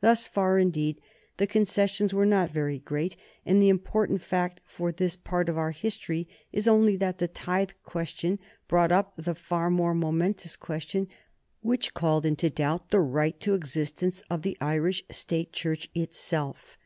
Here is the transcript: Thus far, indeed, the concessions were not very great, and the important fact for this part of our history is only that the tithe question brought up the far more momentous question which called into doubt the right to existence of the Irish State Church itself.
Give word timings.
Thus 0.00 0.26
far, 0.26 0.58
indeed, 0.58 0.98
the 1.36 1.46
concessions 1.46 2.14
were 2.14 2.24
not 2.24 2.50
very 2.50 2.78
great, 2.78 3.18
and 3.44 3.60
the 3.60 3.68
important 3.68 4.22
fact 4.22 4.62
for 4.64 4.90
this 4.92 5.14
part 5.14 5.50
of 5.50 5.58
our 5.58 5.72
history 5.72 6.26
is 6.52 6.66
only 6.66 6.96
that 6.96 7.18
the 7.18 7.28
tithe 7.28 7.72
question 7.84 8.38
brought 8.66 8.90
up 8.92 9.12
the 9.18 9.34
far 9.34 9.68
more 9.68 9.92
momentous 9.94 10.56
question 10.56 11.06
which 11.60 11.92
called 11.92 12.24
into 12.24 12.48
doubt 12.48 12.88
the 12.88 13.00
right 13.00 13.38
to 13.40 13.52
existence 13.52 14.22
of 14.30 14.40
the 14.40 14.56
Irish 14.58 15.04
State 15.10 15.52
Church 15.52 15.90
itself. 15.94 16.78